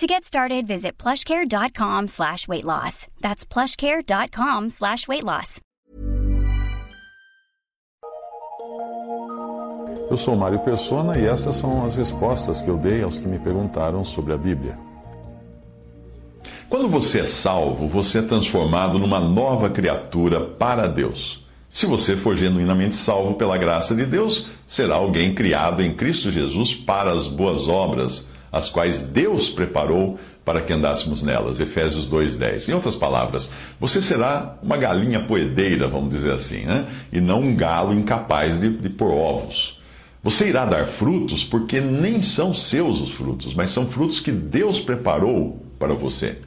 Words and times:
To 0.00 0.06
get 0.06 0.24
started, 0.24 0.66
visit 0.66 0.96
plushcare.com 0.96 2.08
slash 2.08 2.48
weight 2.48 2.64
loss. 2.64 3.06
That's 3.20 3.44
plushcare.com 3.44 4.70
slash 4.70 5.06
weight 5.06 5.24
loss. 5.24 5.60
Eu 10.10 10.16
sou 10.16 10.36
Mário 10.36 10.58
Persona 10.60 11.18
e 11.18 11.26
essas 11.26 11.56
são 11.56 11.84
as 11.84 11.96
respostas 11.96 12.62
que 12.62 12.70
eu 12.70 12.78
dei 12.78 13.02
aos 13.02 13.18
que 13.18 13.28
me 13.28 13.38
perguntaram 13.38 14.02
sobre 14.02 14.32
a 14.32 14.38
Bíblia. 14.38 14.72
Quando 16.70 16.88
você 16.88 17.20
é 17.20 17.26
salvo, 17.26 17.86
você 17.86 18.20
é 18.20 18.22
transformado 18.22 18.98
numa 18.98 19.20
nova 19.20 19.68
criatura 19.68 20.40
para 20.40 20.86
Deus. 20.86 21.44
Se 21.68 21.84
você 21.84 22.16
for 22.16 22.38
genuinamente 22.38 22.96
salvo 22.96 23.34
pela 23.34 23.58
graça 23.58 23.94
de 23.94 24.06
Deus, 24.06 24.46
será 24.66 24.94
alguém 24.94 25.34
criado 25.34 25.82
em 25.82 25.94
Cristo 25.94 26.32
Jesus 26.32 26.72
para 26.72 27.12
as 27.12 27.26
boas 27.26 27.68
obras, 27.68 28.30
as 28.52 28.68
quais 28.68 29.00
Deus 29.00 29.48
preparou 29.50 30.18
para 30.44 30.60
que 30.60 30.72
andássemos 30.72 31.22
nelas. 31.22 31.60
Efésios 31.60 32.10
2,10. 32.10 32.68
Em 32.68 32.72
outras 32.72 32.96
palavras, 32.96 33.52
você 33.78 34.00
será 34.00 34.58
uma 34.62 34.76
galinha 34.76 35.20
poedeira, 35.20 35.86
vamos 35.86 36.10
dizer 36.10 36.32
assim, 36.32 36.64
né? 36.64 36.86
e 37.12 37.20
não 37.20 37.40
um 37.40 37.54
galo 37.54 37.94
incapaz 37.94 38.60
de, 38.60 38.68
de 38.68 38.88
pôr 38.88 39.12
ovos. 39.12 39.78
Você 40.22 40.48
irá 40.48 40.66
dar 40.66 40.86
frutos 40.86 41.44
porque 41.44 41.80
nem 41.80 42.20
são 42.20 42.52
seus 42.52 43.00
os 43.00 43.12
frutos, 43.12 43.54
mas 43.54 43.70
são 43.70 43.86
frutos 43.86 44.20
que 44.20 44.30
Deus 44.30 44.80
preparou 44.80 45.64
para 45.78 45.94
você. 45.94 46.38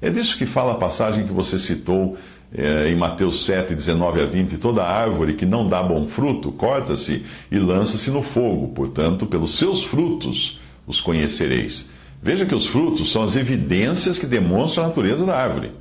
É 0.00 0.10
disso 0.10 0.36
que 0.36 0.44
fala 0.44 0.72
a 0.72 0.78
passagem 0.78 1.24
que 1.26 1.32
você 1.32 1.58
citou 1.58 2.18
é, 2.54 2.88
em 2.88 2.96
Mateus 2.96 3.46
7, 3.46 3.74
19 3.74 4.20
a 4.20 4.26
20, 4.26 4.58
toda 4.58 4.84
árvore 4.84 5.34
que 5.34 5.46
não 5.46 5.66
dá 5.66 5.82
bom 5.82 6.06
fruto, 6.06 6.52
corta-se 6.52 7.24
e 7.50 7.58
lança-se 7.58 8.10
no 8.10 8.22
fogo. 8.22 8.74
Portanto, 8.74 9.24
pelos 9.24 9.56
seus 9.56 9.82
frutos 9.84 10.60
os 10.86 11.00
conhecereis. 11.00 11.88
Veja 12.22 12.46
que 12.46 12.54
os 12.54 12.66
frutos 12.66 13.10
são 13.10 13.22
as 13.22 13.36
evidências 13.36 14.18
que 14.18 14.26
demonstram 14.26 14.84
a 14.84 14.88
natureza 14.88 15.24
da 15.24 15.36
árvore. 15.36 15.72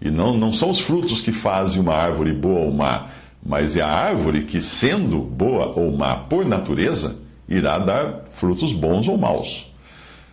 E 0.00 0.10
não, 0.10 0.36
não 0.36 0.52
são 0.52 0.70
os 0.70 0.80
frutos 0.80 1.20
que 1.20 1.32
fazem 1.32 1.80
uma 1.80 1.94
árvore 1.94 2.32
boa 2.32 2.60
ou 2.60 2.72
má, 2.72 3.08
mas 3.44 3.76
é 3.76 3.82
a 3.82 3.88
árvore 3.88 4.44
que, 4.44 4.60
sendo 4.60 5.18
boa 5.18 5.72
ou 5.78 5.96
má 5.96 6.14
por 6.14 6.44
natureza, 6.44 7.16
irá 7.48 7.78
dar 7.78 8.24
frutos 8.32 8.72
bons 8.72 9.08
ou 9.08 9.16
maus. 9.16 9.66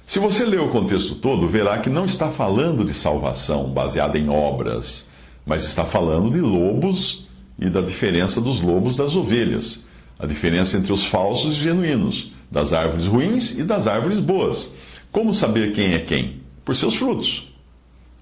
Se 0.05 0.19
você 0.19 0.45
ler 0.45 0.59
o 0.59 0.69
contexto 0.69 1.15
todo, 1.15 1.47
verá 1.47 1.79
que 1.79 1.89
não 1.89 2.05
está 2.05 2.29
falando 2.29 2.85
de 2.85 2.93
salvação 2.93 3.69
baseada 3.69 4.19
em 4.19 4.29
obras 4.29 5.07
mas 5.45 5.63
está 5.63 5.85
falando 5.85 6.31
de 6.31 6.41
lobos 6.41 7.27
e 7.59 7.69
da 7.69 7.81
diferença 7.81 8.41
dos 8.41 8.61
lobos 8.61 8.95
das 8.95 9.15
ovelhas, 9.15 9.84
a 10.17 10.25
diferença 10.25 10.77
entre 10.77 10.91
os 10.93 11.05
falsos 11.05 11.55
e 11.55 11.61
genuínos, 11.61 12.31
das 12.49 12.73
árvores 12.73 13.05
ruins 13.05 13.51
e 13.51 13.63
das 13.63 13.87
árvores 13.87 14.19
boas. 14.19 14.73
Como 15.11 15.33
saber 15.33 15.73
quem 15.73 15.93
é 15.93 15.99
quem? 15.99 16.41
Por 16.63 16.75
seus 16.75 16.95
frutos. 16.95 17.47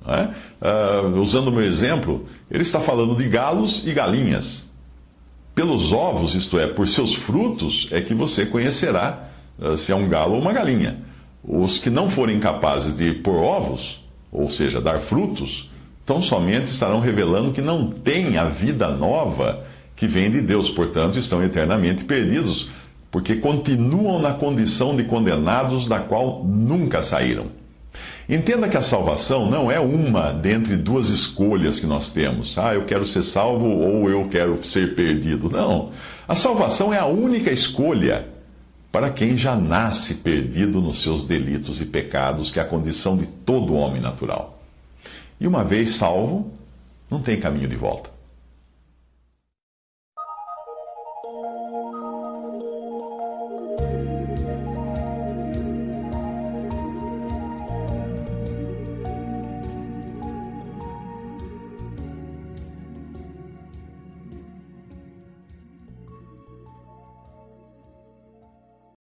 É? 0.06 0.30
Uh, 0.62 1.20
usando 1.20 1.48
o 1.48 1.52
meu 1.52 1.64
exemplo, 1.64 2.28
ele 2.52 2.64
está 2.64 2.80
falando 2.80 3.16
de 3.16 3.28
galos 3.30 3.86
e 3.86 3.94
galinhas. 3.94 4.70
Pelos 5.56 5.92
ovos, 5.94 6.36
isto 6.36 6.60
é, 6.60 6.68
por 6.68 6.88
seus 6.88 7.14
frutos, 7.14 7.88
é 7.92 8.02
que 8.02 8.14
você 8.14 8.46
conhecerá 8.46 9.30
uh, 9.58 9.78
se 9.78 9.92
é 9.92 9.96
um 9.96 10.10
galo 10.10 10.34
ou 10.34 10.42
uma 10.42 10.52
galinha. 10.52 11.00
Os 11.44 11.80
que 11.80 11.90
não 11.90 12.10
forem 12.10 12.40
capazes 12.40 12.98
de 12.98 13.14
pôr 13.14 13.36
ovos, 13.36 14.04
ou 14.32 14.50
seja, 14.50 14.82
dar 14.82 15.00
frutos, 15.00 15.70
tão 16.06 16.22
somente 16.22 16.66
estarão 16.66 17.00
revelando 17.00 17.54
que 17.54 17.62
não 17.62 17.90
têm 17.90 18.38
a 18.38 18.46
vida 18.46 18.90
nova 18.90 19.66
que 19.96 20.08
vem 20.08 20.30
de 20.32 20.42
Deus, 20.42 20.70
portanto, 20.70 21.18
estão 21.18 21.44
eternamente 21.44 22.04
perdidos, 22.04 22.70
porque 23.12 23.36
continuam 23.36 24.20
na 24.20 24.34
condição 24.34 24.96
de 24.96 25.04
condenados 25.04 25.88
da 25.88 26.00
qual 26.00 26.44
nunca 26.44 27.04
saíram. 27.04 27.48
Entenda 28.28 28.70
que 28.70 28.78
a 28.78 28.82
salvação 28.82 29.50
não 29.50 29.70
é 29.70 29.80
uma 29.80 30.32
dentre 30.32 30.78
duas 30.78 31.10
escolhas 31.10 31.80
que 31.80 31.86
nós 31.86 32.10
temos. 32.10 32.58
Ah, 32.58 32.74
eu 32.74 32.86
quero 32.86 33.06
ser 33.06 33.22
salvo 33.22 33.66
ou 33.66 34.10
eu 34.10 34.28
quero 34.30 34.64
ser 34.64 34.96
perdido. 34.96 35.50
Não. 35.50 35.92
A 36.28 36.34
salvação 36.34 36.94
é 36.94 36.98
a 36.98 37.06
única 37.06 37.52
escolha 37.52 38.28
para 38.92 39.10
quem 39.10 39.38
já 39.38 39.56
nasce 39.56 40.16
perdido 40.16 40.80
nos 40.80 41.02
seus 41.02 41.24
delitos 41.24 41.82
e 41.82 41.86
pecados, 41.86 42.52
que 42.52 42.60
é 42.60 42.62
a 42.62 42.66
condição 42.66 43.18
de 43.18 43.26
todo 43.26 43.76
homem 43.76 44.02
natural. 44.02 44.62
E 45.40 45.48
uma 45.48 45.64
vez 45.64 45.96
salvo, 45.96 46.54
não 47.10 47.20
tem 47.20 47.40
caminho 47.40 47.68
de 47.68 47.76
volta. 47.76 48.13